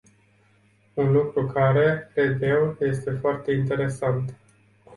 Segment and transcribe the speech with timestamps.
[0.95, 4.33] Un lucru care, cred eu, este foarte interesant.